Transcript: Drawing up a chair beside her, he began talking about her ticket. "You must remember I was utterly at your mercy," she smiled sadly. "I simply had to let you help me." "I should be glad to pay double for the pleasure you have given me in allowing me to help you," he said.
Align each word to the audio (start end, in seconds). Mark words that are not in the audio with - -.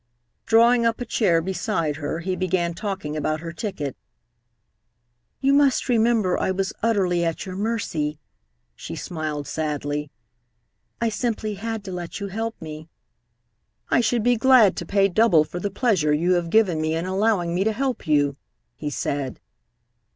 Drawing 0.47 0.83
up 0.83 0.99
a 0.99 1.05
chair 1.05 1.43
beside 1.43 1.97
her, 1.97 2.21
he 2.21 2.35
began 2.35 2.73
talking 2.73 3.15
about 3.15 3.41
her 3.41 3.53
ticket. 3.53 3.95
"You 5.41 5.53
must 5.53 5.87
remember 5.87 6.39
I 6.39 6.49
was 6.49 6.73
utterly 6.81 7.23
at 7.23 7.45
your 7.45 7.55
mercy," 7.55 8.17
she 8.73 8.95
smiled 8.95 9.45
sadly. 9.45 10.09
"I 10.99 11.09
simply 11.09 11.53
had 11.53 11.83
to 11.83 11.91
let 11.91 12.19
you 12.19 12.29
help 12.29 12.59
me." 12.59 12.89
"I 13.91 14.01
should 14.01 14.23
be 14.23 14.37
glad 14.37 14.75
to 14.77 14.87
pay 14.87 15.07
double 15.07 15.43
for 15.43 15.59
the 15.59 15.69
pleasure 15.69 16.11
you 16.11 16.31
have 16.33 16.49
given 16.49 16.81
me 16.81 16.95
in 16.95 17.05
allowing 17.05 17.53
me 17.53 17.63
to 17.63 17.71
help 17.71 18.07
you," 18.07 18.37
he 18.73 18.89
said. 18.89 19.39